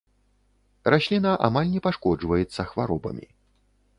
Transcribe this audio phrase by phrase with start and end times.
[0.93, 3.25] Расліна амаль не пашкоджваецца хваробамі.